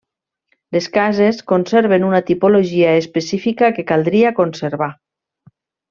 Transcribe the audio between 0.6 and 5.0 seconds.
Les cases conserven una tipologia específica que caldria conservar.